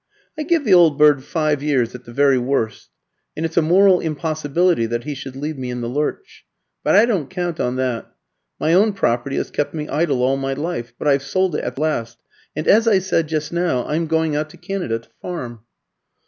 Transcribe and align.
"I 0.35 0.41
give 0.41 0.65
the 0.65 0.73
old 0.73 0.97
bird 0.97 1.23
five 1.23 1.61
years 1.61 1.93
at 1.93 2.05
the 2.05 2.11
very 2.11 2.39
worst, 2.39 2.89
and 3.37 3.45
it's 3.45 3.55
a 3.55 3.61
moral 3.61 3.99
impossibility 3.99 4.87
that 4.87 5.03
he 5.03 5.13
should 5.13 5.35
leave 5.35 5.59
me 5.59 5.69
in 5.69 5.81
the 5.81 5.87
lurch. 5.87 6.43
But 6.83 6.95
I 6.95 7.05
don't 7.05 7.29
count 7.29 7.59
on 7.59 7.75
that. 7.75 8.11
My 8.59 8.73
own 8.73 8.93
property 8.93 9.35
has 9.35 9.51
kept 9.51 9.75
me 9.75 9.87
idle 9.87 10.23
all 10.23 10.37
my 10.37 10.53
life; 10.53 10.91
but 10.97 11.07
I've 11.07 11.21
sold 11.21 11.53
it 11.55 11.63
at 11.63 11.77
last, 11.77 12.17
and, 12.55 12.67
as 12.67 12.87
I 12.87 12.97
said 12.97 13.27
just 13.27 13.53
now, 13.53 13.83
I 13.83 13.95
am 13.95 14.07
going 14.07 14.35
out 14.35 14.49
to 14.49 14.57
Canada 14.57 14.97
to 14.97 15.09
farm." 15.21 15.59